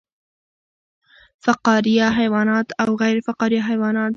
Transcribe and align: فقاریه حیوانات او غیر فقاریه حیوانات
فقاریه 1.45 2.05
حیوانات 2.19 2.67
او 2.81 2.89
غیر 3.03 3.17
فقاریه 3.27 3.61
حیوانات 3.69 4.09